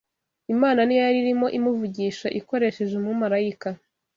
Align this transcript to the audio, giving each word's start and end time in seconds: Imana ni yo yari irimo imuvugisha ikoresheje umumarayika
Imana 0.53 0.79
ni 0.83 0.95
yo 0.97 1.01
yari 1.07 1.17
irimo 1.23 1.47
imuvugisha 1.57 2.27
ikoresheje 2.39 2.93
umumarayika 2.97 3.69